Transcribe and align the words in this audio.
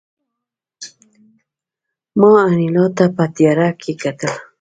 ما 2.19 2.29
انیلا 2.47 2.85
ته 2.97 3.05
په 3.15 3.23
تیاره 3.35 3.67
کې 3.81 3.91
کتل 4.01 4.33